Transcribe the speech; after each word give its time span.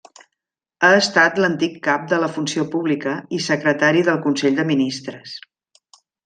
Ha 0.85 0.89
estat 1.01 1.35
l'antic 1.43 1.75
cap 1.87 2.07
de 2.13 2.19
la 2.23 2.29
Funció 2.37 2.65
Pública 2.77 3.13
i 3.41 3.43
secretari 3.49 4.03
del 4.09 4.19
Consell 4.25 4.59
de 4.63 4.67
Ministres. 4.73 5.37